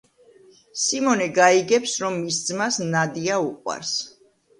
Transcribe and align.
სიმონე 0.83 1.27
გაიგებს, 1.35 1.93
რომ 2.05 2.17
მის 2.21 2.39
ძმას 2.47 2.79
ნადია 2.95 3.37
უყვარს. 3.51 3.93